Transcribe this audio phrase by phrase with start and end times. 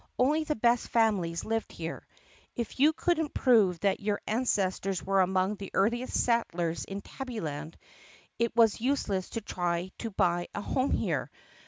[0.17, 2.07] Only the best families lived here.
[2.55, 7.75] If you could n't prove that your ancestors were among the earliest settlers in Tabbyland
[8.39, 11.29] it was useless to try to buy a home here.